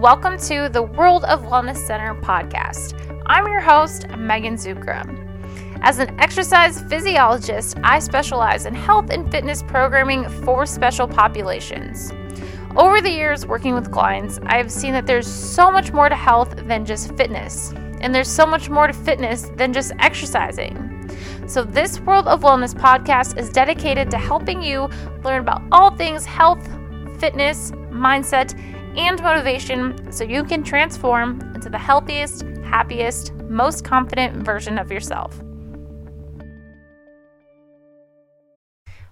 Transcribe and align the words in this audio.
Welcome 0.00 0.38
to 0.48 0.68
the 0.68 0.82
World 0.82 1.24
of 1.24 1.42
Wellness 1.42 1.76
Center 1.76 2.14
podcast. 2.16 3.22
I'm 3.26 3.46
your 3.46 3.60
host, 3.60 4.08
Megan 4.18 4.56
Zukra. 4.56 5.06
As 5.82 5.98
an 6.00 6.18
exercise 6.20 6.82
physiologist, 6.82 7.78
I 7.84 8.00
specialize 8.00 8.66
in 8.66 8.74
health 8.74 9.10
and 9.10 9.30
fitness 9.30 9.62
programming 9.62 10.28
for 10.42 10.66
special 10.66 11.06
populations. 11.06 12.12
Over 12.76 13.00
the 13.00 13.10
years 13.10 13.46
working 13.46 13.72
with 13.72 13.92
clients, 13.92 14.40
I 14.46 14.56
have 14.56 14.70
seen 14.70 14.92
that 14.94 15.06
there's 15.06 15.28
so 15.28 15.70
much 15.70 15.92
more 15.92 16.08
to 16.08 16.16
health 16.16 16.54
than 16.66 16.84
just 16.84 17.16
fitness, 17.16 17.72
and 18.00 18.12
there's 18.12 18.28
so 18.28 18.44
much 18.44 18.68
more 18.68 18.88
to 18.88 18.92
fitness 18.92 19.50
than 19.54 19.72
just 19.72 19.92
exercising. 20.00 20.90
So, 21.46 21.62
this 21.62 22.00
World 22.00 22.26
of 22.26 22.40
Wellness 22.40 22.74
podcast 22.74 23.38
is 23.38 23.48
dedicated 23.48 24.10
to 24.10 24.18
helping 24.18 24.60
you 24.60 24.88
learn 25.22 25.40
about 25.40 25.62
all 25.70 25.94
things 25.94 26.24
health, 26.24 26.68
fitness, 27.18 27.70
mindset, 27.92 28.58
and 28.96 29.20
motivation 29.22 30.12
so 30.12 30.22
you 30.22 30.44
can 30.44 30.62
transform 30.62 31.40
into 31.54 31.68
the 31.68 31.78
healthiest, 31.78 32.42
happiest, 32.62 33.32
most 33.48 33.84
confident 33.84 34.36
version 34.36 34.78
of 34.78 34.90
yourself. 34.92 35.42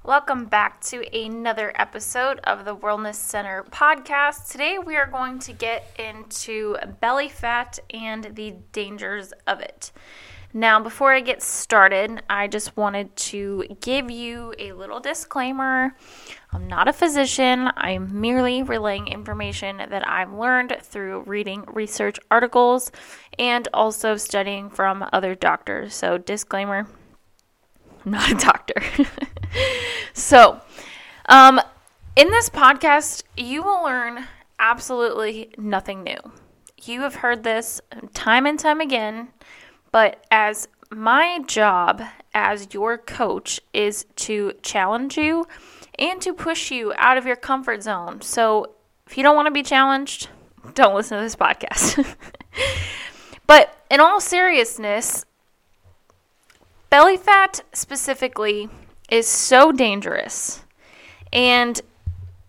Welcome 0.04 0.46
back 0.46 0.80
to 0.82 1.04
another 1.16 1.72
episode 1.76 2.40
of 2.44 2.64
the 2.64 2.76
Wellness 2.76 3.14
Center 3.14 3.64
podcast. 3.70 4.50
Today 4.50 4.78
we 4.78 4.96
are 4.96 5.06
going 5.06 5.38
to 5.40 5.52
get 5.52 5.96
into 5.98 6.76
belly 7.00 7.28
fat 7.28 7.78
and 7.90 8.24
the 8.34 8.54
dangers 8.72 9.32
of 9.46 9.60
it. 9.60 9.92
Now, 10.54 10.80
before 10.80 11.14
I 11.14 11.20
get 11.20 11.42
started, 11.42 12.22
I 12.28 12.46
just 12.46 12.76
wanted 12.76 13.16
to 13.16 13.64
give 13.80 14.10
you 14.10 14.52
a 14.58 14.72
little 14.72 15.00
disclaimer. 15.00 15.96
I'm 16.52 16.68
not 16.68 16.88
a 16.88 16.92
physician, 16.92 17.70
I'm 17.76 18.20
merely 18.20 18.62
relaying 18.62 19.08
information 19.08 19.78
that 19.78 20.06
I've 20.06 20.32
learned 20.32 20.76
through 20.82 21.22
reading 21.22 21.64
research 21.66 22.18
articles 22.30 22.92
and 23.38 23.66
also 23.72 24.16
studying 24.16 24.68
from 24.68 25.08
other 25.12 25.34
doctors. 25.34 25.94
So, 25.94 26.18
disclaimer 26.18 26.86
I'm 28.04 28.12
not 28.12 28.30
a 28.30 28.34
doctor. 28.34 28.82
so, 30.12 30.60
um, 31.26 31.60
in 32.16 32.28
this 32.28 32.50
podcast, 32.50 33.22
you 33.36 33.62
will 33.62 33.82
learn 33.82 34.26
absolutely 34.58 35.54
nothing 35.56 36.02
new. 36.02 36.18
You 36.82 37.00
have 37.02 37.16
heard 37.16 37.44
this 37.44 37.80
time 38.12 38.44
and 38.44 38.58
time 38.58 38.80
again 38.80 39.28
but 39.92 40.24
as 40.30 40.66
my 40.90 41.40
job 41.46 42.02
as 42.34 42.74
your 42.74 42.98
coach 42.98 43.60
is 43.72 44.06
to 44.16 44.54
challenge 44.62 45.16
you 45.16 45.46
and 45.98 46.20
to 46.22 46.32
push 46.32 46.70
you 46.70 46.92
out 46.96 47.18
of 47.18 47.26
your 47.26 47.36
comfort 47.36 47.82
zone. 47.82 48.20
So 48.22 48.74
if 49.06 49.16
you 49.16 49.22
don't 49.22 49.36
want 49.36 49.46
to 49.46 49.52
be 49.52 49.62
challenged, 49.62 50.28
don't 50.74 50.94
listen 50.94 51.18
to 51.18 51.24
this 51.24 51.36
podcast. 51.36 52.16
but 53.46 53.76
in 53.90 54.00
all 54.00 54.20
seriousness, 54.20 55.24
belly 56.90 57.16
fat 57.16 57.62
specifically 57.72 58.68
is 59.10 59.26
so 59.26 59.72
dangerous. 59.72 60.64
And 61.32 61.80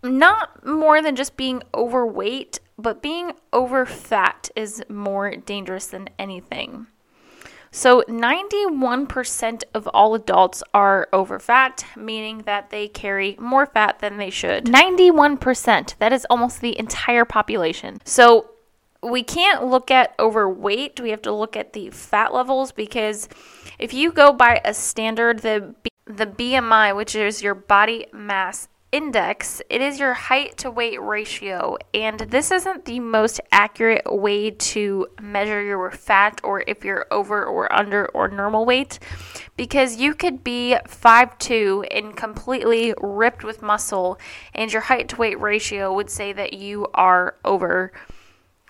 not 0.03 0.65
more 0.65 1.01
than 1.01 1.15
just 1.15 1.37
being 1.37 1.63
overweight, 1.73 2.59
but 2.77 3.01
being 3.01 3.31
over 3.51 3.85
fat 3.85 4.49
is 4.55 4.83
more 4.89 5.35
dangerous 5.35 5.87
than 5.87 6.09
anything. 6.19 6.87
So, 7.75 8.03
91% 8.03 9.63
of 9.73 9.87
all 9.87 10.13
adults 10.13 10.61
are 10.75 11.09
over 11.11 11.39
fat, 11.39 11.83
meaning 11.97 12.43
that 12.45 12.69
they 12.69 12.87
carry 12.87 13.35
more 13.39 13.65
fat 13.65 13.97
than 13.97 14.17
they 14.17 14.29
should. 14.29 14.65
91%. 14.65 15.97
That 15.97 16.13
is 16.13 16.27
almost 16.29 16.61
the 16.61 16.77
entire 16.77 17.25
population. 17.25 17.99
So, 18.05 18.51
we 19.01 19.23
can't 19.23 19.65
look 19.65 19.89
at 19.89 20.13
overweight. 20.19 20.99
We 20.99 21.09
have 21.09 21.23
to 21.23 21.33
look 21.33 21.57
at 21.57 21.73
the 21.73 21.89
fat 21.89 22.31
levels 22.31 22.71
because 22.71 23.27
if 23.79 23.91
you 23.91 24.11
go 24.11 24.31
by 24.31 24.61
a 24.63 24.73
standard, 24.75 25.39
the 25.39 25.73
the 26.05 26.27
BMI, 26.27 26.95
which 26.95 27.15
is 27.15 27.41
your 27.41 27.55
body 27.55 28.05
mass 28.13 28.67
index, 28.93 29.61
it 29.69 29.81
is 29.81 29.99
your 29.99 30.13
height 30.13 30.55
to 30.59 30.71
weight 30.71 31.01
ratio. 31.01 31.77
And 31.93 32.19
this 32.19 32.51
isn't 32.51 32.85
the 32.85 32.99
most 32.99 33.41
accurate 33.51 34.03
way 34.05 34.51
to 34.51 35.07
measure 35.19 35.63
your 35.63 35.89
fat 35.91 36.39
or 36.43 36.63
if 36.67 36.85
you're 36.85 37.07
over 37.11 37.43
or 37.43 37.73
under 37.73 38.05
or 38.13 38.27
normal 38.27 38.65
weight 38.65 38.99
because 39.57 39.97
you 39.97 40.13
could 40.13 40.43
be 40.43 40.77
5'2 40.87 41.87
and 41.91 42.15
completely 42.15 42.93
ripped 43.01 43.43
with 43.43 43.61
muscle, 43.61 44.19
and 44.53 44.71
your 44.71 44.83
height 44.83 45.09
to 45.09 45.15
weight 45.15 45.39
ratio 45.39 45.93
would 45.93 46.09
say 46.09 46.31
that 46.31 46.53
you 46.53 46.87
are 46.93 47.35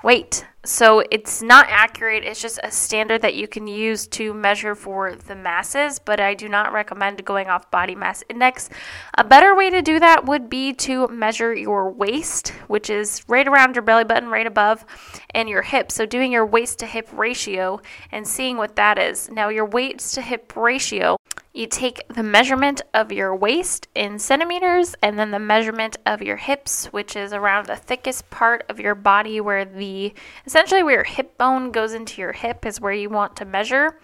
overweight. 0.04 0.46
So 0.66 1.04
it's 1.12 1.42
not 1.42 1.66
accurate. 1.68 2.24
It's 2.24 2.42
just 2.42 2.58
a 2.64 2.72
standard 2.72 3.22
that 3.22 3.36
you 3.36 3.50
can 3.50 3.68
use 3.68 4.08
to 4.08 4.34
measure 4.34 4.76
for 4.76 5.14
the 5.14 5.36
masses, 5.36 6.00
but 6.00 6.22
I 6.22 6.36
do 6.36 6.48
not 6.48 6.72
recommend 6.72 7.26
going 7.26 7.48
off 7.48 7.70
body 7.70 7.96
mass 7.96 8.24
index. 8.30 8.70
A 9.18 9.26
better 9.26 9.54
way 9.56 9.70
to 9.70 9.82
do 9.82 10.00
that 10.00 10.26
would 10.26 10.50
be 10.50 10.72
to 10.74 11.10
measure 11.10 11.54
your 11.54 11.92
waist, 11.92 12.50
which 12.68 12.90
is 12.90 13.24
right 13.28 13.46
around 13.46 13.76
your 13.76 13.82
belly 13.82 14.06
button, 14.06 14.30
right 14.30 14.48
above, 14.48 14.86
and 15.32 15.50
your 15.50 15.64
hips. 15.64 15.96
So 15.96 16.06
doing 16.06 16.32
your 16.32 16.46
waist 16.46 16.80
to 16.80 16.86
hip 16.86 17.10
ratio 17.12 17.82
and 18.14 18.26
seeing 18.26 18.56
what 18.56 18.78
that 18.78 18.98
is. 18.98 19.30
Now, 19.30 19.50
your 19.50 19.66
waist 19.66 20.16
to 20.16 20.22
hip 20.22 20.54
ratio 20.56 21.18
you 21.54 21.68
take 21.68 22.08
the 22.08 22.24
measurement 22.24 22.82
of 22.96 23.12
your 23.12 23.36
waist 23.36 23.88
in 23.94 24.18
centimeters 24.18 24.96
and 25.04 25.20
then 25.20 25.30
the 25.30 25.40
measurement 25.40 25.98
of 26.06 26.22
your 26.22 26.38
hips, 26.38 26.88
which 26.88 27.16
is 27.16 27.32
around 27.32 27.68
the 27.68 27.76
thickest 27.76 28.30
part 28.32 28.66
of 28.70 28.80
your 28.80 28.96
body 28.96 29.40
where 29.40 29.64
the 29.64 30.14
essentially 30.48 30.82
where 30.82 30.96
your 30.96 31.04
hip 31.04 31.38
bone 31.38 31.72
goes 31.72 31.94
into 31.94 32.22
your 32.22 32.32
hip 32.32 32.66
is 32.66 32.82
where 32.82 32.94
you 32.94 33.08
want 33.08 33.36
to 33.36 33.46
measure. 33.46 34.00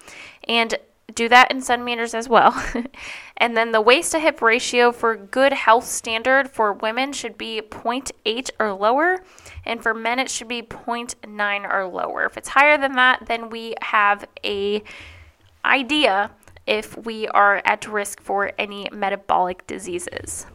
And 0.47 0.75
do 1.15 1.27
that 1.29 1.51
in 1.51 1.59
centimeters 1.61 2.13
as 2.13 2.29
well. 2.29 2.63
and 3.37 3.57
then 3.57 3.71
the 3.71 3.81
waist 3.81 4.11
to 4.11 4.19
hip 4.19 4.43
ratio 4.43 4.91
for 4.91 5.15
good 5.15 5.53
health 5.53 5.85
standard 5.85 6.49
for 6.51 6.73
women 6.73 7.13
should 7.13 7.35
be 7.35 7.61
0.8 7.61 8.49
or 8.59 8.73
lower, 8.73 9.23
and 9.65 9.81
for 9.81 9.95
men 9.95 10.19
it 10.19 10.29
should 10.29 10.47
be 10.47 10.61
0.9 10.61 11.73
or 11.73 11.87
lower. 11.87 12.25
If 12.25 12.37
it's 12.37 12.49
higher 12.49 12.77
than 12.77 12.93
that, 12.93 13.25
then 13.25 13.49
we 13.49 13.73
have 13.81 14.25
a 14.43 14.83
idea 15.65 16.31
if 16.69 16.95
we 16.97 17.27
are 17.29 17.61
at 17.65 17.87
risk 17.87 18.21
for 18.21 18.51
any 18.57 18.87
metabolic 18.91 19.65
diseases. 19.67 20.45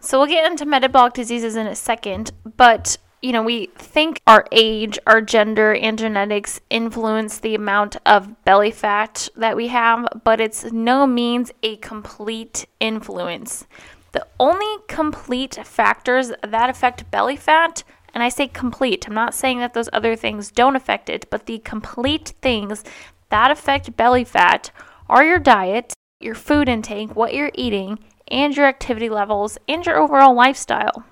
So 0.00 0.18
we'll 0.18 0.28
get 0.28 0.50
into 0.50 0.64
metabolic 0.64 1.14
diseases 1.14 1.56
in 1.56 1.66
a 1.66 1.74
second, 1.74 2.30
but 2.56 2.96
you 3.22 3.32
know, 3.32 3.42
we 3.42 3.66
think 3.74 4.20
our 4.26 4.46
age, 4.52 5.00
our 5.04 5.20
gender, 5.20 5.74
and 5.74 5.98
genetics 5.98 6.60
influence 6.70 7.38
the 7.40 7.56
amount 7.56 7.96
of 8.06 8.44
belly 8.44 8.70
fat 8.70 9.28
that 9.36 9.56
we 9.56 9.66
have, 9.68 10.06
but 10.22 10.40
it's 10.40 10.70
no 10.70 11.08
means 11.08 11.50
a 11.62 11.76
complete 11.76 12.66
influence. 12.78 13.66
The 14.12 14.26
only 14.38 14.82
complete 14.86 15.58
factors 15.64 16.30
that 16.40 16.70
affect 16.70 17.10
belly 17.10 17.36
fat, 17.36 17.82
and 18.14 18.22
I 18.22 18.28
say 18.28 18.46
complete, 18.46 19.08
I'm 19.08 19.14
not 19.14 19.34
saying 19.34 19.58
that 19.58 19.74
those 19.74 19.90
other 19.92 20.14
things 20.14 20.52
don't 20.52 20.76
affect 20.76 21.10
it, 21.10 21.28
but 21.28 21.46
the 21.46 21.58
complete 21.58 22.34
things 22.40 22.84
that 23.30 23.50
affect 23.50 23.96
belly 23.96 24.24
fat 24.24 24.70
are 25.08 25.24
your 25.24 25.38
diet, 25.38 25.92
your 26.20 26.34
food 26.34 26.68
intake, 26.68 27.14
what 27.14 27.34
you're 27.34 27.50
eating, 27.54 27.98
and 28.28 28.56
your 28.56 28.66
activity 28.66 29.08
levels, 29.08 29.58
and 29.68 29.84
your 29.84 29.98
overall 29.98 30.34
lifestyle. 30.34 31.04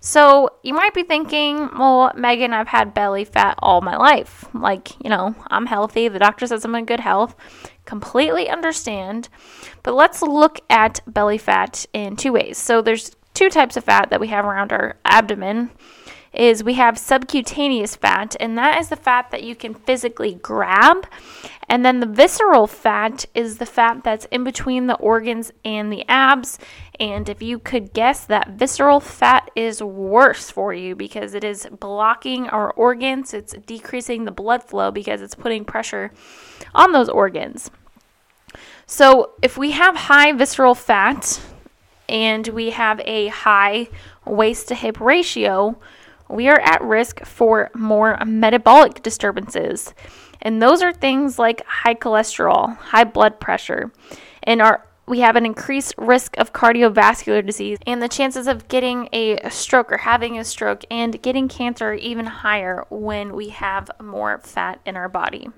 So 0.00 0.48
you 0.62 0.72
might 0.72 0.94
be 0.94 1.02
thinking, 1.02 1.68
well, 1.78 2.10
Megan, 2.16 2.54
I've 2.54 2.68
had 2.68 2.94
belly 2.94 3.24
fat 3.24 3.56
all 3.58 3.82
my 3.82 3.96
life. 3.96 4.46
Like, 4.54 4.98
you 5.04 5.10
know, 5.10 5.34
I'm 5.48 5.66
healthy. 5.66 6.08
The 6.08 6.18
doctor 6.18 6.46
says 6.46 6.64
I'm 6.64 6.74
in 6.74 6.86
good 6.86 7.00
health. 7.00 7.36
Completely 7.84 8.48
understand. 8.48 9.28
But 9.82 9.94
let's 9.94 10.22
look 10.22 10.60
at 10.70 11.00
belly 11.06 11.36
fat 11.36 11.84
in 11.92 12.16
two 12.16 12.32
ways. 12.32 12.56
So 12.56 12.80
there's 12.80 13.14
two 13.34 13.50
types 13.50 13.76
of 13.76 13.84
fat 13.84 14.08
that 14.08 14.20
we 14.20 14.28
have 14.28 14.46
around 14.46 14.72
our 14.72 14.96
abdomen 15.04 15.70
is 16.32 16.62
we 16.62 16.74
have 16.74 16.96
subcutaneous 16.96 17.96
fat, 17.96 18.36
and 18.38 18.56
that 18.56 18.80
is 18.80 18.88
the 18.88 18.96
fat 18.96 19.30
that 19.30 19.42
you 19.42 19.54
can 19.56 19.74
physically 19.74 20.34
grab. 20.34 21.06
And 21.68 21.84
then 21.84 22.00
the 22.00 22.06
visceral 22.06 22.66
fat 22.66 23.26
is 23.34 23.58
the 23.58 23.66
fat 23.66 24.02
that's 24.04 24.26
in 24.26 24.44
between 24.44 24.86
the 24.86 24.96
organs 24.96 25.52
and 25.64 25.92
the 25.92 26.04
abs. 26.08 26.58
And 26.98 27.28
if 27.28 27.42
you 27.42 27.58
could 27.58 27.92
guess, 27.92 28.24
that 28.26 28.50
visceral 28.50 29.00
fat 29.00 29.50
is 29.56 29.82
worse 29.82 30.50
for 30.50 30.74
you 30.74 30.94
because 30.94 31.34
it 31.34 31.44
is 31.44 31.66
blocking 31.78 32.48
our 32.48 32.70
organs, 32.72 33.34
it's 33.34 33.54
decreasing 33.66 34.24
the 34.24 34.32
blood 34.32 34.62
flow 34.62 34.90
because 34.90 35.22
it's 35.22 35.34
putting 35.34 35.64
pressure 35.64 36.12
on 36.74 36.92
those 36.92 37.08
organs. 37.08 37.70
So, 38.86 39.30
if 39.40 39.56
we 39.56 39.70
have 39.70 39.94
high 39.94 40.32
visceral 40.32 40.74
fat 40.74 41.40
and 42.08 42.48
we 42.48 42.70
have 42.70 43.00
a 43.04 43.28
high 43.28 43.88
waist 44.24 44.66
to 44.68 44.74
hip 44.74 45.00
ratio, 45.00 45.78
we 46.30 46.48
are 46.48 46.60
at 46.60 46.82
risk 46.82 47.24
for 47.24 47.70
more 47.74 48.18
metabolic 48.24 49.02
disturbances. 49.02 49.94
And 50.42 50.62
those 50.62 50.82
are 50.82 50.92
things 50.92 51.38
like 51.38 51.66
high 51.66 51.94
cholesterol, 51.94 52.76
high 52.78 53.04
blood 53.04 53.40
pressure. 53.40 53.92
And 54.42 54.62
our 54.62 54.86
we 55.10 55.20
have 55.20 55.34
an 55.34 55.44
increased 55.44 55.92
risk 55.98 56.38
of 56.38 56.52
cardiovascular 56.52 57.44
disease, 57.44 57.78
and 57.84 58.00
the 58.00 58.08
chances 58.08 58.46
of 58.46 58.68
getting 58.68 59.08
a 59.12 59.50
stroke 59.50 59.90
or 59.90 59.98
having 59.98 60.38
a 60.38 60.44
stroke 60.44 60.84
and 60.88 61.20
getting 61.20 61.48
cancer 61.48 61.88
are 61.88 61.94
even 61.94 62.26
higher 62.26 62.86
when 62.90 63.34
we 63.34 63.48
have 63.48 63.90
more 64.00 64.38
fat 64.38 64.80
in 64.86 64.96
our 64.96 65.08
body. 65.08 65.48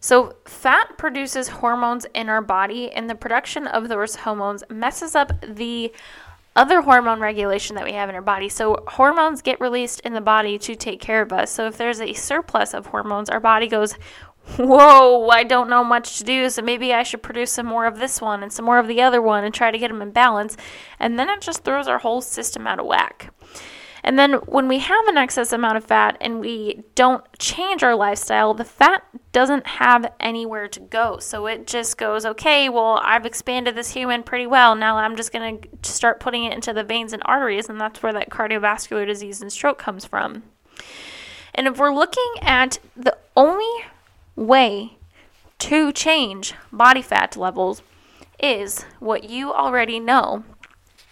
So, 0.00 0.36
fat 0.46 0.96
produces 0.96 1.48
hormones 1.48 2.06
in 2.14 2.30
our 2.30 2.40
body, 2.40 2.90
and 2.90 3.10
the 3.10 3.14
production 3.14 3.66
of 3.66 3.90
those 3.90 4.16
hormones 4.16 4.64
messes 4.70 5.14
up 5.14 5.32
the 5.42 5.92
other 6.56 6.82
hormone 6.82 7.20
regulation 7.20 7.76
that 7.76 7.84
we 7.84 7.92
have 7.92 8.08
in 8.08 8.14
our 8.14 8.22
body. 8.22 8.48
So, 8.48 8.84
hormones 8.88 9.42
get 9.42 9.60
released 9.60 10.00
in 10.00 10.14
the 10.14 10.20
body 10.20 10.58
to 10.58 10.74
take 10.74 11.00
care 11.00 11.22
of 11.22 11.32
us. 11.32 11.50
So, 11.50 11.66
if 11.66 11.76
there's 11.76 12.00
a 12.00 12.12
surplus 12.12 12.74
of 12.74 12.86
hormones, 12.86 13.30
our 13.30 13.40
body 13.40 13.68
goes, 13.68 13.94
Whoa, 14.56 15.28
I 15.28 15.44
don't 15.44 15.70
know 15.70 15.84
much 15.84 16.18
to 16.18 16.24
do, 16.24 16.50
so 16.50 16.62
maybe 16.62 16.92
I 16.92 17.02
should 17.02 17.22
produce 17.22 17.52
some 17.52 17.66
more 17.66 17.86
of 17.86 17.98
this 17.98 18.20
one 18.20 18.42
and 18.42 18.52
some 18.52 18.64
more 18.64 18.78
of 18.78 18.88
the 18.88 19.00
other 19.00 19.22
one 19.22 19.44
and 19.44 19.54
try 19.54 19.70
to 19.70 19.78
get 19.78 19.88
them 19.88 20.02
in 20.02 20.10
balance. 20.10 20.56
And 20.98 21.18
then 21.18 21.28
it 21.28 21.40
just 21.40 21.62
throws 21.62 21.86
our 21.86 21.98
whole 21.98 22.20
system 22.20 22.66
out 22.66 22.80
of 22.80 22.86
whack. 22.86 23.32
And 24.02 24.18
then 24.18 24.34
when 24.46 24.68
we 24.68 24.78
have 24.78 25.06
an 25.08 25.16
excess 25.16 25.52
amount 25.52 25.76
of 25.76 25.84
fat 25.84 26.16
and 26.20 26.40
we 26.40 26.82
don't 26.94 27.24
change 27.38 27.82
our 27.82 27.94
lifestyle, 27.94 28.54
the 28.54 28.64
fat 28.64 29.04
doesn't 29.32 29.66
have 29.66 30.12
anywhere 30.18 30.68
to 30.68 30.80
go. 30.80 31.18
So 31.18 31.46
it 31.46 31.66
just 31.66 31.98
goes, 31.98 32.24
okay, 32.24 32.68
well, 32.68 33.00
I've 33.02 33.26
expanded 33.26 33.74
this 33.74 33.90
human 33.90 34.22
pretty 34.22 34.46
well. 34.46 34.74
Now 34.74 34.96
I'm 34.96 35.16
just 35.16 35.32
going 35.32 35.68
to 35.82 35.92
start 35.92 36.20
putting 36.20 36.44
it 36.44 36.54
into 36.54 36.72
the 36.72 36.84
veins 36.84 37.12
and 37.12 37.22
arteries. 37.26 37.68
And 37.68 37.80
that's 37.80 38.02
where 38.02 38.12
that 38.12 38.30
cardiovascular 38.30 39.06
disease 39.06 39.42
and 39.42 39.52
stroke 39.52 39.78
comes 39.78 40.04
from. 40.04 40.44
And 41.54 41.66
if 41.66 41.78
we're 41.78 41.94
looking 41.94 42.32
at 42.40 42.78
the 42.96 43.16
only 43.36 43.84
way 44.36 44.96
to 45.58 45.92
change 45.92 46.54
body 46.72 47.02
fat 47.02 47.36
levels 47.36 47.82
is 48.42 48.84
what 48.98 49.28
you 49.28 49.52
already 49.52 50.00
know 50.00 50.44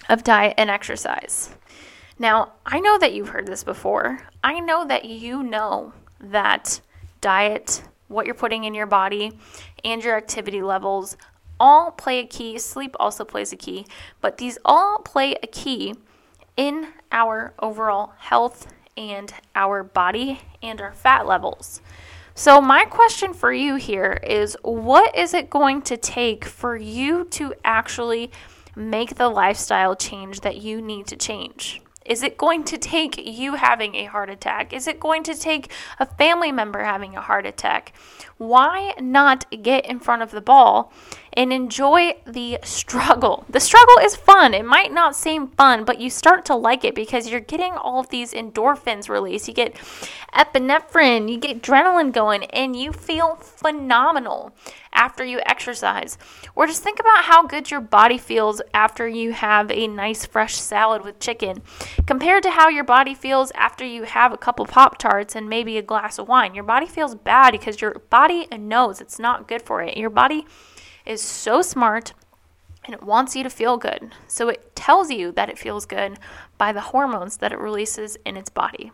of 0.08 0.25
diet 0.25 0.55
and 0.56 0.70
exercise. 0.70 1.55
Now, 2.19 2.53
I 2.67 2.81
know 2.81 2.99
that 2.99 3.12
you've 3.12 3.29
heard 3.29 3.47
this 3.47 3.62
before. 3.62 4.20
I 4.43 4.59
know 4.59 4.85
that 4.87 5.05
you 5.05 5.43
know 5.43 5.93
that 6.20 6.81
diet, 7.20 7.85
what 8.09 8.26
you're 8.26 8.35
putting 8.35 8.65
in 8.65 8.75
your 8.75 8.87
body, 8.87 9.38
and 9.85 10.03
your 10.03 10.17
activity 10.17 10.62
levels 10.62 11.17
all 11.61 11.93
play 11.93 12.19
a 12.20 12.26
key. 12.26 12.59
Sleep 12.59 12.97
also 12.99 13.25
plays 13.25 13.53
a 13.53 13.56
key, 13.56 13.87
but 14.20 14.38
these 14.38 14.59
all 14.65 14.99
play 14.99 15.37
a 15.43 15.47
key 15.47 15.94
in 16.56 16.88
our 17.12 17.55
overall 17.61 18.12
health 18.19 18.67
and 18.97 19.32
our 19.55 19.85
body 19.85 20.41
and 20.61 20.81
our 20.81 20.93
fat 20.93 21.25
levels. 21.26 21.81
So, 22.35 22.61
my 22.61 22.85
question 22.85 23.32
for 23.32 23.53
you 23.53 23.76
here 23.76 24.21
is 24.25 24.56
what 24.62 25.17
is 25.17 25.35
it 25.35 25.50
going 25.50 25.82
to 25.82 25.97
take 25.97 26.44
for 26.44 26.76
you 26.76 27.25
to 27.31 27.55
actually 27.64 28.31
make 28.76 29.17
the 29.17 29.29
lifestyle 29.29 29.97
change 29.97 30.41
that 30.41 30.56
you 30.56 30.81
need 30.81 31.06
to 31.09 31.17
change? 31.17 31.81
Is 32.09 32.23
it 32.23 32.39
going 32.39 32.65
to 32.65 32.79
take 32.79 33.23
you 33.25 33.55
having 33.55 33.95
a 33.95 34.07
heart 34.07 34.31
attack? 34.31 34.73
Is 34.73 34.87
it 34.87 34.99
going 34.99 35.23
to 35.25 35.35
take 35.35 35.71
a 35.99 36.07
family 36.07 36.51
member 36.51 36.83
having 36.83 37.15
a 37.15 37.21
heart 37.21 37.45
attack? 37.45 37.93
Why 38.39 38.95
not 38.99 39.45
get 39.63 39.85
in 39.85 40.01
front 40.01 40.23
of 40.23 40.31
the 40.31 40.41
ball 40.41 40.93
and 41.35 41.53
enjoy 41.53 42.15
the 42.27 42.59
struggle? 42.63 43.45
The 43.51 43.61
struggle 43.61 43.97
is 44.01 44.17
fun. 44.17 44.55
It 44.55 44.65
might 44.65 44.93
not 44.93 45.17
seem 45.17 45.49
fun, 45.49 45.85
but 45.85 46.01
you 46.01 46.09
start 46.09 46.45
to 46.47 46.55
like 46.55 46.85
it 46.85 46.95
because 46.95 47.29
you're 47.29 47.41
getting 47.41 47.75
all 47.75 48.01
of 48.01 48.09
these 48.09 48.33
endorphins 48.33 49.09
released. 49.09 49.49
You 49.49 49.55
get 49.55 49.75
epinephrine, 50.35 51.31
you 51.31 51.39
get 51.39 51.61
adrenaline 51.61 52.13
going, 52.13 52.45
and 52.45 52.75
you 52.75 52.93
feel 52.93 53.37
phenomenal 53.37 54.53
after 54.99 55.25
you 55.25 55.41
exercise. 55.47 56.19
Or 56.56 56.67
just 56.67 56.83
think 56.83 56.99
about 56.99 57.25
how 57.25 57.47
good 57.47 57.71
your 57.71 57.81
body 57.81 58.19
feels 58.19 58.61
after 58.75 59.09
you 59.09 59.33
have 59.33 59.71
a 59.71 59.87
nice 59.87 60.27
fresh 60.27 60.56
salad 60.56 61.05
with 61.05 61.21
chicken 61.21 61.62
compared 62.05 62.43
to 62.43 62.50
how 62.50 62.69
your 62.69 62.85
body 62.85 63.15
feels 63.15 63.53
after 63.53 63.85
you 63.85 64.03
have 64.03 64.33
a 64.33 64.37
couple 64.37 64.67
Pop 64.67 64.99
Tarts 64.99 65.37
and 65.37 65.49
maybe 65.49 65.79
a 65.79 65.83
glass 65.83 66.19
of 66.19 66.27
wine. 66.27 66.55
Your 66.55 66.65
body 66.65 66.87
feels 66.87 67.15
bad 67.15 67.53
because 67.53 67.81
your 67.81 67.95
body 68.11 68.49
knows 68.50 69.00
it's 69.00 69.21
not 69.21 69.47
good 69.47 69.62
for 69.62 69.81
it. 69.83 69.97
Your 69.97 70.11
body 70.11 70.45
is 71.06 71.23
so 71.23 71.62
smart 71.62 72.12
and 72.85 72.93
it 72.93 73.03
wants 73.03 73.37
you 73.37 73.45
to 73.45 73.50
feel 73.50 73.77
good. 73.77 74.12
So 74.27 74.49
it 74.49 74.75
tells 74.75 75.11
you 75.11 75.31
that 75.33 75.49
it 75.49 75.59
feels 75.59 75.87
good 75.87 76.19
by 76.59 76.73
the 76.73 76.81
hormones 76.81 77.37
that 77.37 77.53
it 77.53 77.59
releases 77.59 78.17
in 78.25 78.37
its 78.37 78.50
body. 78.50 78.91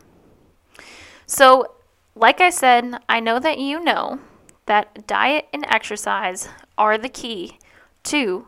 So, 1.27 1.77
like 2.15 2.43
I 2.43 2.51
said, 2.51 2.99
I 3.09 3.21
know 3.21 3.39
that 3.39 3.59
you 3.59 3.83
know 3.83 4.21
that 4.67 5.07
diet 5.07 5.47
and 5.53 5.65
exercise 5.69 6.49
are 6.77 6.99
the 6.99 7.09
key 7.09 7.59
to 8.05 8.47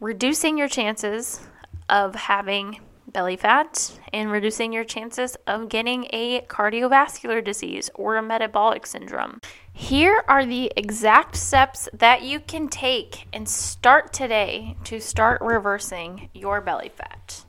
reducing 0.00 0.58
your 0.58 0.68
chances 0.68 1.40
of 1.88 2.14
having 2.14 2.80
belly 3.06 3.36
fat 3.36 3.98
and 4.12 4.30
reducing 4.30 4.72
your 4.72 4.84
chances 4.84 5.36
of 5.46 5.68
getting 5.68 6.06
a 6.10 6.40
cardiovascular 6.48 7.42
disease 7.42 7.88
or 7.94 8.16
a 8.16 8.22
metabolic 8.22 8.86
syndrome. 8.86 9.40
Here 9.72 10.24
are 10.28 10.44
the 10.44 10.72
exact 10.76 11.36
steps 11.36 11.88
that 11.92 12.22
you 12.22 12.40
can 12.40 12.68
take 12.68 13.26
and 13.32 13.48
start 13.48 14.12
today 14.12 14.76
to 14.84 15.00
start 15.00 15.40
reversing 15.40 16.28
your 16.34 16.60
belly 16.60 16.90
fat. 16.94 17.44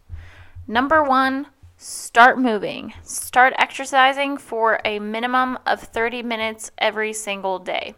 Number 0.68 1.04
one, 1.04 1.48
Start 1.79 2.39
moving. 2.39 2.94
Start 3.03 3.53
exercising 3.59 4.38
for 4.38 4.81
a 4.83 4.97
minimum 4.97 5.59
of 5.68 5.79
30 5.79 6.24
minutes 6.24 6.71
every 6.79 7.13
single 7.13 7.59
day. 7.59 7.94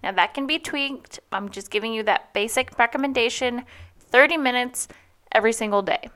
Now, 0.00 0.12
that 0.12 0.32
can 0.32 0.46
be 0.46 0.60
tweaked. 0.60 1.18
I'm 1.32 1.48
just 1.48 1.72
giving 1.72 1.92
you 1.92 2.04
that 2.04 2.32
basic 2.32 2.78
recommendation 2.78 3.64
30 3.98 4.36
minutes 4.36 4.86
every 5.32 5.52
single 5.52 5.82
day. 5.82 6.08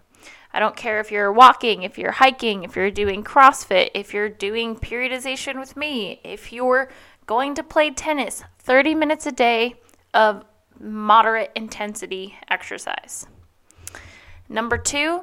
I 0.53 0.61
don't 0.61 0.77
care 0.77 1.01
if 1.01 1.11
you're 1.11 1.33
walking, 1.33 1.83
if 1.83 1.99
you're 1.99 2.13
hiking, 2.13 2.63
if 2.63 2.77
you're 2.77 2.93
doing 2.93 3.25
CrossFit, 3.25 3.91
if 3.93 4.15
you're 4.15 4.29
doing 4.29 4.77
periodization 4.77 5.59
with 5.59 5.77
me, 5.77 6.21
if 6.23 6.53
you're 6.53 6.93
going 7.27 7.57
to 7.57 7.65
play 7.65 7.91
tennis, 7.91 8.45
30 8.61 8.95
minutes 8.95 9.27
a 9.27 9.33
day 9.33 9.75
of 10.15 10.45
moderate 10.79 11.51
intensity 11.57 12.37
exercise. 12.49 13.27
Number 14.49 14.79
two, 14.79 15.23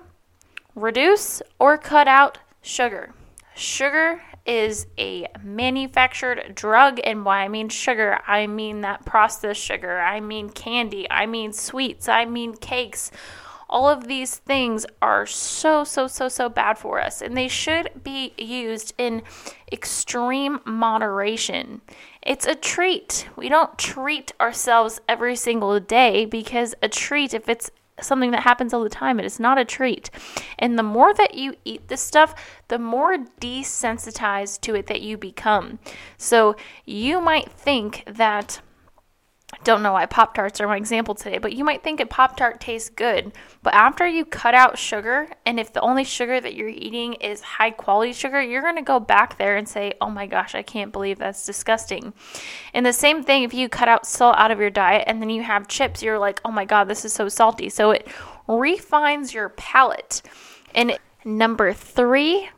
Reduce 0.77 1.41
or 1.57 1.75
cut 1.79 2.07
out 2.07 2.37
sugar. 2.61 3.11
Sugar 3.55 4.21
is 4.45 4.85
a 4.99 5.25
manufactured 5.43 6.53
drug, 6.53 6.99
and 7.03 7.25
why 7.25 7.39
I 7.39 7.47
mean 7.47 7.69
sugar, 7.69 8.19
I 8.27 8.45
mean 8.45 8.81
that 8.81 9.03
processed 9.03 9.59
sugar, 9.59 9.97
I 9.99 10.19
mean 10.19 10.51
candy, 10.51 11.07
I 11.09 11.25
mean 11.25 11.51
sweets, 11.51 12.07
I 12.07 12.25
mean 12.25 12.55
cakes. 12.55 13.09
All 13.67 13.89
of 13.89 14.07
these 14.07 14.35
things 14.35 14.85
are 15.01 15.25
so, 15.25 15.83
so, 15.83 16.05
so, 16.05 16.29
so 16.29 16.47
bad 16.47 16.77
for 16.77 17.01
us, 17.01 17.23
and 17.23 17.35
they 17.35 17.47
should 17.47 17.89
be 18.03 18.35
used 18.37 18.93
in 18.99 19.23
extreme 19.71 20.59
moderation. 20.63 21.81
It's 22.21 22.45
a 22.45 22.53
treat. 22.53 23.27
We 23.35 23.49
don't 23.49 23.79
treat 23.79 24.31
ourselves 24.39 25.01
every 25.09 25.35
single 25.35 25.79
day 25.79 26.25
because 26.25 26.75
a 26.83 26.87
treat, 26.87 27.33
if 27.33 27.49
it's 27.49 27.71
something 28.01 28.31
that 28.31 28.43
happens 28.43 28.73
all 28.73 28.83
the 28.83 28.89
time. 28.89 29.19
It 29.19 29.25
is 29.25 29.39
not 29.39 29.57
a 29.57 29.65
treat. 29.65 30.09
And 30.59 30.77
the 30.77 30.83
more 30.83 31.13
that 31.13 31.35
you 31.35 31.55
eat 31.65 31.87
this 31.87 32.01
stuff, 32.01 32.35
the 32.67 32.79
more 32.79 33.17
desensitized 33.41 34.61
to 34.61 34.75
it 34.75 34.87
that 34.87 35.01
you 35.01 35.17
become. 35.17 35.79
So 36.17 36.55
you 36.85 37.21
might 37.21 37.51
think 37.51 38.03
that 38.07 38.61
don't 39.67 39.83
know 39.83 39.91
why 39.91 40.05
Pop 40.05 40.33
Tarts 40.33 40.61
are 40.61 40.67
my 40.67 40.77
example 40.77 41.13
today, 41.13 41.39
but 41.39 41.51
you 41.51 41.65
might 41.65 41.83
think 41.83 41.99
a 41.99 42.05
Pop 42.05 42.37
Tart 42.37 42.61
tastes 42.61 42.89
good. 42.89 43.33
But 43.63 43.73
after 43.73 44.07
you 44.07 44.23
cut 44.23 44.53
out 44.53 44.77
sugar, 44.77 45.27
and 45.45 45.59
if 45.59 45.73
the 45.73 45.81
only 45.81 46.05
sugar 46.05 46.39
that 46.39 46.55
you're 46.55 46.69
eating 46.69 47.15
is 47.15 47.41
high 47.41 47.71
quality 47.71 48.13
sugar, 48.13 48.41
you're 48.41 48.61
to 48.73 48.81
go 48.81 49.01
back 49.01 49.37
there 49.37 49.57
and 49.57 49.67
say, 49.67 49.93
oh 49.99 50.09
my 50.09 50.25
gosh, 50.25 50.55
I 50.55 50.61
can't 50.61 50.93
believe 50.93 51.19
that's 51.19 51.45
disgusting. 51.45 52.13
And 52.73 52.85
the 52.85 52.93
same 52.93 53.23
thing 53.23 53.43
if 53.43 53.53
you 53.53 53.67
cut 53.67 53.89
out 53.89 54.05
salt 54.05 54.37
out 54.37 54.51
of 54.51 54.59
your 54.61 54.69
diet 54.69 55.03
and 55.05 55.21
then 55.21 55.29
you 55.29 55.43
have 55.43 55.67
chips, 55.67 56.01
you're 56.01 56.17
like, 56.17 56.39
oh 56.45 56.51
my 56.51 56.63
god, 56.63 56.85
this 56.85 57.03
is 57.03 57.11
so 57.11 57.27
salty. 57.27 57.67
So 57.67 57.91
it 57.91 58.07
refines 58.47 59.33
your 59.33 59.49
palate. 59.49 60.21
And 60.73 60.97
number 61.25 61.73
three, 61.73 62.49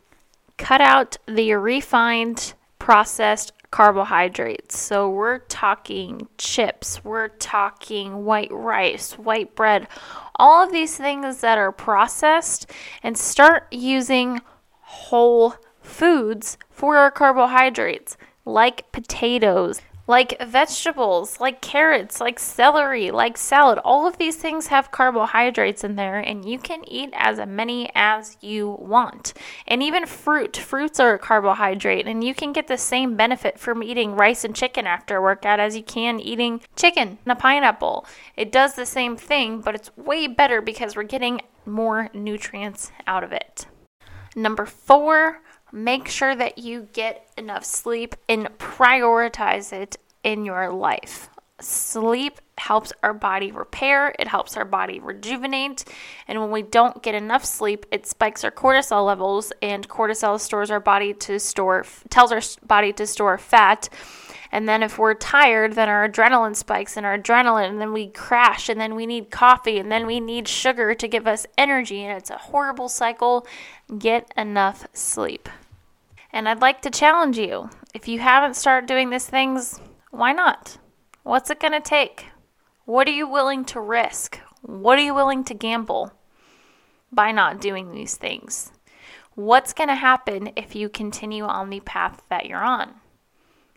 cut 0.57 0.79
out 0.79 1.17
the 1.27 1.53
refined 1.55 2.53
processed 2.77 3.51
carbohydrates. 3.71 4.77
So 4.77 5.09
we're 5.09 5.39
talking 5.39 6.27
chips, 6.37 7.03
we're 7.03 7.27
talking 7.29 8.25
white 8.25 8.51
rice, 8.51 9.13
white 9.13 9.55
bread, 9.55 9.87
all 10.35 10.63
of 10.63 10.71
these 10.71 10.97
things 10.97 11.41
that 11.41 11.57
are 11.57 11.71
processed, 11.71 12.71
and 13.03 13.17
start 13.17 13.67
using 13.71 14.41
whole 14.81 15.55
foods 15.81 16.57
for 16.69 16.97
our 16.97 17.11
carbohydrates, 17.11 18.17
like 18.45 18.91
potatoes, 18.91 19.81
like 20.09 20.41
vegetables, 20.41 21.39
like 21.39 21.61
carrots, 21.61 22.19
like 22.19 22.39
celery, 22.39 23.11
like 23.11 23.37
salad. 23.37 23.77
All 23.83 24.07
of 24.07 24.17
these 24.17 24.37
things 24.37 24.65
have 24.67 24.89
carbohydrates 24.89 25.83
in 25.83 25.97
there, 25.97 26.17
and 26.17 26.43
you 26.43 26.57
can 26.57 26.83
eat 26.87 27.11
as 27.13 27.37
many 27.47 27.91
as 27.93 28.35
you 28.41 28.75
want. 28.79 29.35
And 29.67 29.83
even 29.83 30.07
fruit, 30.07 30.57
fruits 30.57 30.99
are 30.99 31.13
a 31.13 31.19
carbohydrate, 31.19 32.07
and 32.07 32.23
you 32.23 32.33
can 32.33 32.53
get 32.53 32.65
the 32.65 32.75
same 32.75 33.15
benefit 33.15 33.59
from 33.59 33.83
eating 33.83 34.15
rice 34.15 34.43
and 34.43 34.55
chicken 34.55 34.87
after 34.87 35.17
a 35.17 35.21
workout 35.21 35.59
as 35.59 35.75
you 35.75 35.83
can 35.83 36.19
eating 36.19 36.61
chicken 36.75 37.19
and 37.23 37.31
a 37.31 37.35
pineapple. 37.35 38.07
It 38.35 38.51
does 38.51 38.73
the 38.73 38.87
same 38.87 39.15
thing, 39.15 39.61
but 39.61 39.75
it's 39.75 39.95
way 39.95 40.25
better 40.25 40.59
because 40.59 40.95
we're 40.95 41.03
getting 41.03 41.39
more 41.67 42.09
nutrients 42.15 42.91
out 43.05 43.23
of 43.23 43.31
it. 43.31 43.67
Number 44.35 44.65
four, 44.65 45.41
make 45.71 46.07
sure 46.07 46.35
that 46.35 46.57
you 46.57 46.87
get 46.93 47.27
enough 47.37 47.65
sleep 47.65 48.15
and 48.27 48.47
prioritize 48.57 49.73
it 49.73 49.97
in 50.23 50.45
your 50.45 50.71
life. 50.71 51.29
Sleep 51.61 52.39
helps 52.57 52.93
our 53.03 53.13
body 53.13 53.51
repair, 53.51 54.15
it 54.17 54.27
helps 54.27 54.55
our 54.55 54.65
body 54.65 54.99
rejuvenate, 54.99 55.83
and 56.27 56.39
when 56.39 56.51
we 56.51 56.61
don't 56.61 57.03
get 57.03 57.15
enough 57.15 57.43
sleep, 57.43 57.85
it 57.91 58.05
spikes 58.05 58.43
our 58.43 58.51
cortisol 58.51 59.05
levels 59.05 59.51
and 59.61 59.87
cortisol 59.89 60.39
stores 60.39 60.71
our 60.71 60.79
body 60.79 61.13
to 61.13 61.39
store 61.39 61.85
tells 62.09 62.31
our 62.31 62.41
body 62.65 62.93
to 62.93 63.05
store 63.05 63.37
fat. 63.37 63.89
And 64.51 64.67
then 64.67 64.81
if 64.81 64.97
we're 64.97 65.13
tired, 65.13 65.73
then 65.73 65.89
our 65.89 66.09
adrenaline 66.09 66.55
spikes 66.55 66.97
and 66.97 67.05
our 67.05 67.17
adrenaline 67.17 67.69
and 67.69 67.81
then 67.81 67.93
we 67.93 68.07
crash 68.07 68.67
and 68.67 68.81
then 68.81 68.95
we 68.95 69.05
need 69.05 69.29
coffee 69.29 69.77
and 69.77 69.91
then 69.91 70.07
we 70.07 70.19
need 70.19 70.47
sugar 70.47 70.95
to 70.95 71.07
give 71.07 71.27
us 71.27 71.45
energy 71.57 72.03
and 72.03 72.17
it's 72.17 72.31
a 72.31 72.37
horrible 72.37 72.89
cycle. 72.89 73.45
Get 73.97 74.31
enough 74.35 74.87
sleep. 74.93 75.47
And 76.31 76.49
I'd 76.49 76.61
like 76.61 76.81
to 76.81 76.89
challenge 76.89 77.37
you 77.37 77.69
if 77.93 78.07
you 78.07 78.19
haven't 78.19 78.55
started 78.55 78.87
doing 78.87 79.09
these 79.09 79.27
things, 79.27 79.79
why 80.11 80.31
not? 80.31 80.77
What's 81.23 81.49
it 81.49 81.59
going 81.59 81.73
to 81.73 81.79
take? 81.79 82.27
What 82.85 83.07
are 83.07 83.11
you 83.11 83.27
willing 83.27 83.65
to 83.65 83.79
risk? 83.79 84.39
What 84.61 84.97
are 84.97 85.03
you 85.03 85.13
willing 85.13 85.43
to 85.45 85.53
gamble 85.53 86.11
by 87.11 87.31
not 87.31 87.61
doing 87.61 87.91
these 87.91 88.15
things? 88.15 88.71
What's 89.35 89.73
going 89.73 89.89
to 89.89 89.95
happen 89.95 90.51
if 90.55 90.75
you 90.75 90.89
continue 90.89 91.45
on 91.45 91.69
the 91.69 91.79
path 91.81 92.23
that 92.29 92.47
you're 92.47 92.63
on? 92.63 92.95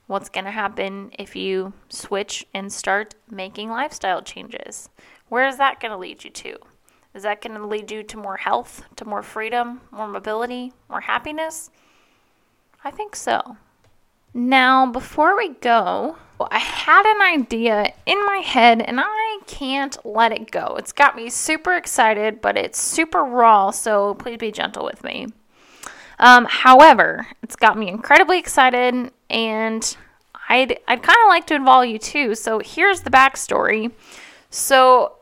What's 0.07 0.29
going 0.29 0.45
to 0.45 0.51
happen 0.51 1.13
if 1.19 1.37
you 1.37 1.73
switch 1.89 2.47
and 2.53 2.73
start 2.73 3.15
making 3.31 3.71
lifestyle 3.71 4.23
changes? 4.23 4.89
Where 5.29 5.47
is 5.47 5.57
that 5.59 5.81
going 5.81 5.93
to 5.93 5.99
lead 5.99 6.25
you 6.25 6.31
to? 6.31 6.57
Is 7.15 7.23
that 7.23 7.41
going 7.41 7.57
to 7.57 7.67
lead 7.67 7.91
you 7.91 8.03
to 8.03 8.17
more 8.17 8.39
health, 8.39 8.85
to 8.97 9.05
more 9.05 9.23
freedom, 9.23 9.83
more 9.91 10.09
mobility, 10.09 10.73
more 10.89 11.03
happiness? 11.03 11.71
I 12.85 12.91
think 12.91 13.15
so. 13.15 13.57
Now, 14.35 14.87
before 14.87 15.37
we 15.37 15.51
go, 15.51 16.17
I 16.41 16.59
had 16.59 17.05
an 17.07 17.41
idea 17.41 17.93
in 18.07 18.25
my 18.25 18.39
head 18.39 18.81
and 18.81 18.99
I 18.99 19.41
can't 19.47 19.97
let 20.05 20.33
it 20.33 20.51
go. 20.51 20.77
It's 20.79 20.93
got 20.93 21.15
me 21.15 21.29
super 21.29 21.75
excited, 21.75 22.41
but 22.41 22.57
it's 22.57 22.81
super 22.81 23.25
raw, 23.25 23.71
so 23.71 24.15
please 24.15 24.39
be 24.39 24.51
gentle 24.51 24.85
with 24.85 25.05
me. 25.05 25.27
Um, 26.23 26.47
however, 26.49 27.27
it's 27.43 27.57
got 27.57 27.77
me 27.77 27.89
incredibly 27.89 28.39
excited 28.39 29.11
and 29.29 29.97
I'd, 30.49 30.79
I'd 30.87 31.03
kind 31.03 31.19
of 31.25 31.29
like 31.29 31.47
to 31.49 31.55
involve 31.55 31.87
you 31.87 31.99
too. 31.99 32.37
So 32.37 32.61
here's 32.65 33.01
the 33.01 33.11
backstory. 33.11 33.91
So 34.49 35.15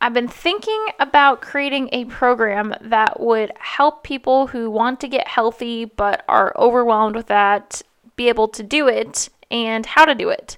I've 0.00 0.12
been 0.12 0.26
thinking 0.26 0.86
about 0.98 1.40
creating 1.40 1.88
a 1.92 2.04
program 2.06 2.74
that 2.80 3.20
would 3.20 3.52
help 3.60 4.02
people 4.02 4.48
who 4.48 4.68
want 4.68 4.98
to 5.00 5.08
get 5.08 5.28
healthy 5.28 5.84
but 5.84 6.24
are 6.28 6.52
overwhelmed 6.58 7.14
with 7.14 7.28
that 7.28 7.80
be 8.16 8.28
able 8.28 8.48
to 8.48 8.64
do 8.64 8.88
it 8.88 9.28
and 9.52 9.86
how 9.86 10.04
to 10.04 10.16
do 10.16 10.30
it. 10.30 10.56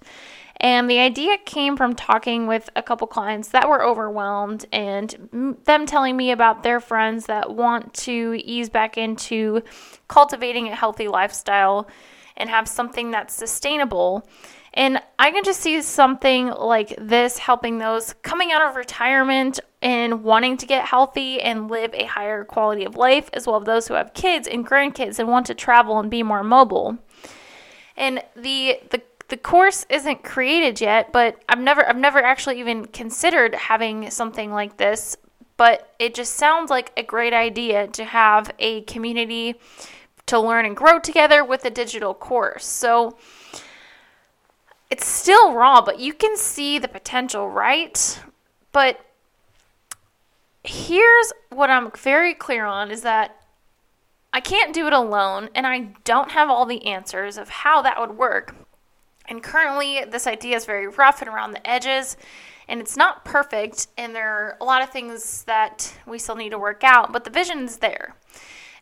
And 0.62 0.88
the 0.88 1.00
idea 1.00 1.38
came 1.45 1.76
from 1.76 1.97
talking 1.97 2.47
with 2.47 2.71
a 2.76 2.83
couple 2.83 3.09
clients 3.09 3.49
that 3.49 3.69
were 3.69 3.85
overwhelmed 3.85 4.64
and 4.73 5.59
them 5.64 5.87
telling 5.87 6.16
me 6.16 6.31
about 6.31 6.62
their 6.62 6.78
friends 6.78 7.26
that 7.26 7.52
want 7.52 7.92
to 7.95 8.40
ease 8.45 8.71
back 8.71 8.97
into 8.97 9.62
cultivating 10.07 10.69
a 10.69 10.76
healthy 10.76 11.09
lifestyle 11.09 11.88
and 12.37 12.49
have 12.49 12.69
something 12.69 13.11
that's 13.11 13.35
sustainable. 13.35 14.26
And 14.73 15.02
I 15.19 15.33
can 15.33 15.42
just 15.42 15.61
see 15.61 15.83
something 15.83 16.47
like 16.47 16.95
this 16.97 17.38
helping 17.38 17.78
those 17.78 18.14
coming 18.23 18.52
out 18.52 18.62
of 18.62 18.76
retirement 18.76 19.59
and 19.83 20.23
wanting 20.23 20.57
to 20.59 20.66
get 20.66 20.87
healthy 20.87 21.40
and 21.40 21.69
live 21.69 21.92
a 21.92 22.04
higher 22.04 22.45
quality 22.45 22.85
of 22.85 22.97
life, 22.97 23.28
as 23.33 23.49
well 23.49 23.61
as 23.61 23.66
those 23.66 23.88
who 23.88 23.95
have 23.95 24.14
kids 24.14 24.47
and 24.47 24.66
grandkids 24.66 25.19
and 25.19 25.28
want 25.28 25.47
to 25.47 25.54
travel 25.54 25.99
and 25.99 26.09
be 26.09 26.23
more 26.23 26.45
mobile. 26.45 26.99
And 27.97 28.23
the 28.35 28.81
the 28.90 29.02
the 29.32 29.38
course 29.38 29.86
isn't 29.88 30.22
created 30.22 30.78
yet, 30.78 31.10
but 31.10 31.42
I've 31.48 31.58
never 31.58 31.88
I've 31.88 31.96
never 31.96 32.18
actually 32.18 32.60
even 32.60 32.84
considered 32.84 33.54
having 33.54 34.10
something 34.10 34.52
like 34.52 34.76
this, 34.76 35.16
but 35.56 35.94
it 35.98 36.14
just 36.14 36.34
sounds 36.34 36.68
like 36.68 36.92
a 36.98 37.02
great 37.02 37.32
idea 37.32 37.86
to 37.86 38.04
have 38.04 38.50
a 38.58 38.82
community 38.82 39.54
to 40.26 40.38
learn 40.38 40.66
and 40.66 40.76
grow 40.76 40.98
together 40.98 41.42
with 41.42 41.64
a 41.64 41.70
digital 41.70 42.12
course. 42.12 42.66
So 42.66 43.16
it's 44.90 45.06
still 45.06 45.54
raw, 45.54 45.80
but 45.80 45.98
you 45.98 46.12
can 46.12 46.36
see 46.36 46.78
the 46.78 46.86
potential, 46.86 47.48
right? 47.48 48.20
But 48.70 49.00
here's 50.62 51.32
what 51.48 51.70
I'm 51.70 51.90
very 51.92 52.34
clear 52.34 52.66
on 52.66 52.90
is 52.90 53.00
that 53.00 53.40
I 54.30 54.40
can't 54.40 54.74
do 54.74 54.86
it 54.86 54.92
alone 54.92 55.48
and 55.54 55.66
I 55.66 55.94
don't 56.04 56.32
have 56.32 56.50
all 56.50 56.66
the 56.66 56.86
answers 56.86 57.38
of 57.38 57.48
how 57.48 57.80
that 57.80 57.98
would 57.98 58.18
work. 58.18 58.54
And 59.26 59.42
currently, 59.42 60.04
this 60.04 60.26
idea 60.26 60.56
is 60.56 60.64
very 60.64 60.88
rough 60.88 61.22
and 61.22 61.28
around 61.28 61.52
the 61.52 61.68
edges, 61.68 62.16
and 62.68 62.80
it's 62.80 62.96
not 62.96 63.24
perfect, 63.24 63.88
and 63.98 64.14
there 64.14 64.28
are 64.28 64.56
a 64.60 64.64
lot 64.64 64.82
of 64.82 64.90
things 64.90 65.44
that 65.44 65.94
we 66.06 66.18
still 66.18 66.36
need 66.36 66.50
to 66.50 66.58
work 66.58 66.82
out, 66.84 67.12
but 67.12 67.24
the 67.24 67.30
vision 67.30 67.60
is 67.60 67.78
there. 67.78 68.14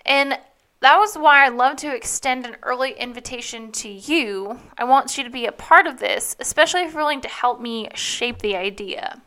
And 0.06 0.38
that 0.80 0.96
was 0.96 1.16
why 1.16 1.44
I 1.44 1.48
love 1.48 1.76
to 1.78 1.94
extend 1.94 2.46
an 2.46 2.56
early 2.62 2.92
invitation 2.92 3.70
to 3.72 3.88
you. 3.88 4.58
I 4.78 4.84
want 4.84 5.18
you 5.18 5.24
to 5.24 5.30
be 5.30 5.44
a 5.44 5.52
part 5.52 5.86
of 5.86 5.98
this, 5.98 6.36
especially 6.40 6.82
if 6.82 6.92
you're 6.92 7.02
willing 7.02 7.20
to 7.20 7.28
help 7.28 7.60
me 7.60 7.88
shape 7.94 8.38
the 8.38 8.56
idea. 8.56 9.20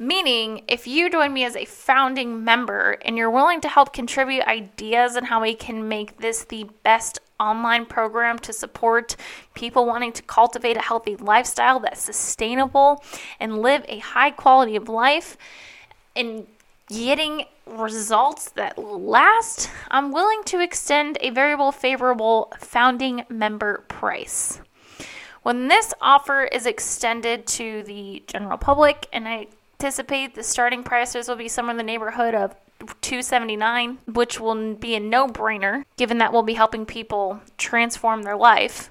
Meaning, 0.00 0.62
if 0.68 0.86
you 0.86 1.10
join 1.10 1.32
me 1.32 1.44
as 1.44 1.56
a 1.56 1.64
founding 1.64 2.44
member 2.44 2.98
and 3.04 3.16
you're 3.16 3.30
willing 3.30 3.60
to 3.62 3.68
help 3.68 3.92
contribute 3.92 4.44
ideas 4.44 5.16
on 5.16 5.24
how 5.24 5.42
we 5.42 5.54
can 5.54 5.88
make 5.88 6.18
this 6.18 6.44
the 6.44 6.68
best 6.84 7.18
online 7.40 7.84
program 7.84 8.38
to 8.40 8.52
support 8.52 9.16
people 9.54 9.86
wanting 9.86 10.12
to 10.12 10.22
cultivate 10.22 10.76
a 10.76 10.80
healthy 10.80 11.16
lifestyle 11.16 11.80
that's 11.80 12.00
sustainable 12.00 13.02
and 13.40 13.60
live 13.60 13.84
a 13.88 13.98
high 13.98 14.30
quality 14.30 14.76
of 14.76 14.88
life 14.88 15.36
and 16.14 16.46
getting 16.88 17.44
results 17.66 18.50
that 18.50 18.78
last, 18.78 19.68
I'm 19.90 20.12
willing 20.12 20.42
to 20.44 20.60
extend 20.60 21.18
a 21.20 21.30
variable 21.30 21.72
favorable 21.72 22.52
founding 22.58 23.24
member 23.28 23.84
price. 23.88 24.60
When 25.42 25.68
this 25.68 25.92
offer 26.00 26.44
is 26.44 26.66
extended 26.66 27.46
to 27.48 27.82
the 27.84 28.22
general 28.26 28.58
public, 28.58 29.06
and 29.12 29.28
I 29.28 29.46
anticipate 29.80 30.34
the 30.34 30.42
starting 30.42 30.82
prices 30.82 31.28
will 31.28 31.36
be 31.36 31.46
somewhere 31.46 31.70
in 31.70 31.76
the 31.76 31.84
neighborhood 31.84 32.34
of 32.34 32.52
279 33.00 33.98
which 34.12 34.40
will 34.40 34.74
be 34.74 34.96
a 34.96 35.00
no-brainer 35.00 35.84
given 35.96 36.18
that 36.18 36.32
we'll 36.32 36.42
be 36.42 36.54
helping 36.54 36.84
people 36.84 37.40
transform 37.56 38.22
their 38.22 38.36
life 38.36 38.90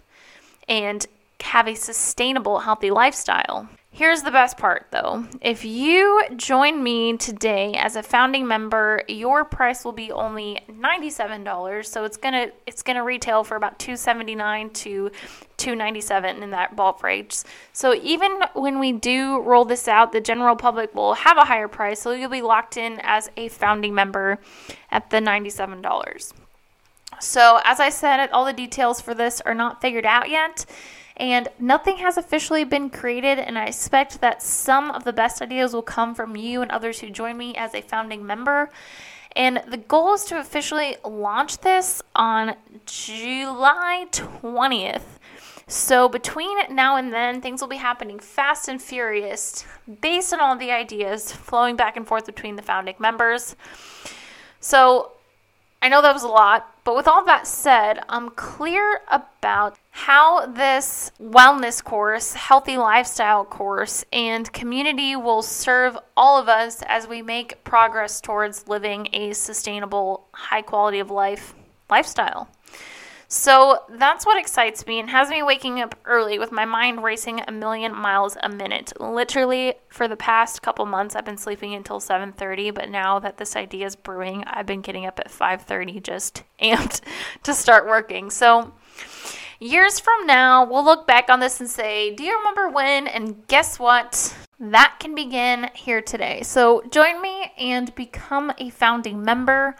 and 0.69 1.05
have 1.41 1.67
a 1.67 1.75
sustainable 1.75 2.59
healthy 2.59 2.89
lifestyle 2.89 3.67
Here's 3.97 4.21
the 4.21 4.29
best 4.29 4.59
part 4.59 4.85
though. 4.91 5.25
If 5.41 5.65
you 5.65 6.21
join 6.35 6.83
me 6.83 7.17
today 7.17 7.73
as 7.73 7.95
a 7.95 8.03
founding 8.03 8.45
member, 8.47 9.01
your 9.07 9.43
price 9.43 9.83
will 9.83 9.91
be 9.91 10.11
only 10.11 10.59
$97. 10.69 11.83
So 11.83 12.03
it's 12.03 12.15
going 12.15 12.35
to 12.35 12.53
it's 12.67 12.83
going 12.83 12.97
to 12.97 13.01
retail 13.01 13.43
for 13.43 13.55
about 13.55 13.79
279 13.79 14.69
to 14.69 15.09
297 15.57 16.43
in 16.43 16.51
that 16.51 16.75
bulk 16.75 17.01
range. 17.01 17.37
So 17.73 17.95
even 17.95 18.39
when 18.53 18.77
we 18.77 18.91
do 18.91 19.41
roll 19.41 19.65
this 19.65 19.87
out, 19.87 20.11
the 20.11 20.21
general 20.21 20.55
public 20.55 20.93
will 20.93 21.15
have 21.15 21.37
a 21.37 21.45
higher 21.45 21.67
price. 21.67 21.99
So 21.99 22.11
you'll 22.11 22.29
be 22.29 22.43
locked 22.43 22.77
in 22.77 22.99
as 23.01 23.31
a 23.35 23.47
founding 23.47 23.95
member 23.95 24.37
at 24.91 25.09
the 25.09 25.17
$97. 25.17 26.33
So 27.19 27.61
as 27.63 27.79
I 27.79 27.89
said, 27.89 28.29
all 28.29 28.45
the 28.45 28.53
details 28.53 29.01
for 29.01 29.15
this 29.15 29.41
are 29.41 29.55
not 29.55 29.81
figured 29.81 30.05
out 30.05 30.29
yet 30.29 30.67
and 31.17 31.49
nothing 31.59 31.97
has 31.97 32.17
officially 32.17 32.63
been 32.63 32.89
created. 32.89 33.39
And 33.39 33.57
I 33.57 33.65
expect 33.65 34.21
that 34.21 34.41
some 34.41 34.91
of 34.91 35.03
the 35.03 35.13
best 35.13 35.41
ideas 35.41 35.73
will 35.73 35.81
come 35.81 36.15
from 36.15 36.35
you 36.35 36.61
and 36.61 36.71
others 36.71 36.99
who 36.99 37.09
join 37.09 37.37
me 37.37 37.55
as 37.55 37.73
a 37.73 37.81
founding 37.81 38.25
member. 38.25 38.69
And 39.35 39.61
the 39.67 39.77
goal 39.77 40.13
is 40.13 40.25
to 40.25 40.39
officially 40.39 40.97
launch 41.03 41.59
this 41.59 42.01
on 42.15 42.55
July 42.85 44.07
20th. 44.11 45.03
So, 45.69 46.07
between 46.07 46.57
now 46.73 46.95
and 46.95 47.11
then, 47.11 47.41
things 47.41 47.59
will 47.59 47.67
be 47.67 47.75
happening 47.75 48.19
fast 48.19 48.69
and 48.69 48.81
furious 48.81 49.65
based 49.99 50.31
on 50.31 50.39
all 50.39 50.55
the 50.55 50.71
ideas 50.71 51.33
flowing 51.33 51.75
back 51.75 51.97
and 51.97 52.07
forth 52.07 52.25
between 52.25 52.55
the 52.55 52.61
founding 52.61 52.95
members. 52.99 53.57
So, 54.61 55.11
I 55.81 55.89
know 55.89 56.01
that 56.01 56.13
was 56.13 56.23
a 56.23 56.29
lot, 56.29 56.73
but 56.85 56.95
with 56.95 57.07
all 57.07 57.23
that 57.25 57.45
said, 57.47 57.99
I'm 58.07 58.29
clear 58.29 59.01
about 59.11 59.77
how 59.97 60.45
this 60.45 61.11
wellness 61.19 61.83
course, 61.83 62.33
healthy 62.33 62.77
lifestyle 62.77 63.43
course, 63.43 64.05
and 64.13 64.53
community 64.53 65.15
will 65.15 65.41
serve 65.41 65.97
all 66.15 66.39
of 66.39 66.47
us 66.47 66.83
as 66.85 67.07
we 67.07 67.23
make 67.23 67.63
progress 67.63 68.21
towards 68.21 68.67
living 68.67 69.07
a 69.11 69.33
sustainable, 69.33 70.27
high 70.33 70.61
quality 70.61 70.99
of 70.99 71.09
life 71.09 71.55
lifestyle. 71.89 72.47
So 73.27 73.85
that's 73.89 74.23
what 74.23 74.37
excites 74.37 74.85
me 74.85 74.99
and 74.99 75.09
has 75.09 75.31
me 75.31 75.41
waking 75.41 75.81
up 75.81 75.95
early 76.05 76.37
with 76.37 76.51
my 76.51 76.63
mind 76.63 77.03
racing 77.03 77.41
a 77.47 77.51
million 77.51 77.93
miles 77.93 78.37
a 78.43 78.49
minute. 78.49 78.93
Literally 78.99 79.73
for 79.89 80.07
the 80.07 80.15
past 80.15 80.61
couple 80.61 80.85
months 80.85 81.15
I've 81.15 81.25
been 81.25 81.39
sleeping 81.39 81.73
until 81.73 81.99
7:30, 81.99 82.69
but 82.69 82.91
now 82.91 83.17
that 83.17 83.37
this 83.37 83.55
idea 83.55 83.87
is 83.87 83.95
brewing, 83.95 84.43
I've 84.45 84.67
been 84.67 84.81
getting 84.81 85.07
up 85.07 85.19
at 85.19 85.31
5:30 85.31 86.03
just 86.03 86.43
amped 86.61 87.01
to 87.41 87.55
start 87.55 87.87
working. 87.87 88.29
So 88.29 88.73
years 89.59 89.99
from 89.99 90.25
now, 90.25 90.65
we'll 90.65 90.83
look 90.83 91.07
back 91.07 91.29
on 91.29 91.39
this 91.39 91.59
and 91.59 91.69
say, 91.69 92.13
"Do 92.13 92.23
you 92.23 92.37
remember 92.37 92.69
when?" 92.69 93.07
And 93.07 93.45
guess 93.47 93.79
what? 93.79 94.35
That 94.59 94.95
can 94.99 95.13
begin 95.13 95.69
here 95.73 96.01
today. 96.01 96.41
So 96.43 96.81
join 96.89 97.21
me 97.21 97.51
and 97.59 97.93
become 97.93 98.51
a 98.57 98.69
founding 98.71 99.23
member. 99.23 99.75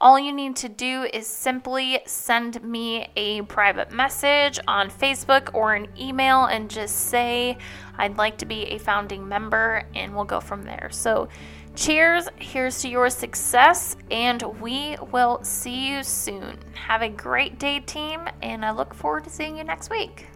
All 0.00 0.18
you 0.18 0.32
need 0.32 0.56
to 0.56 0.68
do 0.68 1.06
is 1.12 1.26
simply 1.26 2.00
send 2.04 2.62
me 2.62 3.08
a 3.16 3.42
private 3.42 3.90
message 3.90 4.58
on 4.66 4.90
Facebook 4.90 5.50
or 5.54 5.74
an 5.74 5.88
email 5.98 6.46
and 6.46 6.68
just 6.68 7.08
say, 7.08 7.56
I'd 7.96 8.18
like 8.18 8.38
to 8.38 8.46
be 8.46 8.64
a 8.64 8.78
founding 8.78 9.28
member, 9.28 9.84
and 9.94 10.14
we'll 10.14 10.24
go 10.24 10.40
from 10.40 10.64
there. 10.64 10.88
So, 10.90 11.28
cheers, 11.74 12.28
here's 12.36 12.82
to 12.82 12.88
your 12.88 13.10
success, 13.10 13.96
and 14.10 14.42
we 14.60 14.96
will 15.12 15.42
see 15.42 15.88
you 15.88 16.02
soon. 16.02 16.58
Have 16.74 17.02
a 17.02 17.08
great 17.08 17.58
day, 17.58 17.80
team, 17.80 18.20
and 18.42 18.64
I 18.64 18.70
look 18.70 18.94
forward 18.94 19.24
to 19.24 19.30
seeing 19.30 19.58
you 19.58 19.64
next 19.64 19.90
week. 19.90 20.26